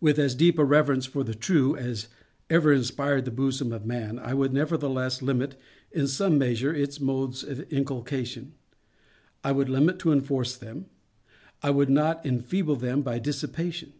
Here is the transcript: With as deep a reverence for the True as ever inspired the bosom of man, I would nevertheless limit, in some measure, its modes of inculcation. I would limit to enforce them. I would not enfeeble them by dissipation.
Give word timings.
With 0.00 0.18
as 0.18 0.34
deep 0.34 0.58
a 0.58 0.64
reverence 0.64 1.04
for 1.04 1.22
the 1.22 1.34
True 1.34 1.76
as 1.76 2.08
ever 2.48 2.72
inspired 2.72 3.26
the 3.26 3.30
bosom 3.30 3.72
of 3.72 3.84
man, 3.84 4.18
I 4.18 4.32
would 4.32 4.54
nevertheless 4.54 5.20
limit, 5.20 5.54
in 5.92 6.06
some 6.06 6.38
measure, 6.38 6.72
its 6.72 6.98
modes 6.98 7.44
of 7.44 7.70
inculcation. 7.70 8.54
I 9.44 9.52
would 9.52 9.68
limit 9.68 9.98
to 9.98 10.12
enforce 10.12 10.56
them. 10.56 10.86
I 11.62 11.68
would 11.72 11.90
not 11.90 12.24
enfeeble 12.24 12.76
them 12.76 13.02
by 13.02 13.18
dissipation. 13.18 13.92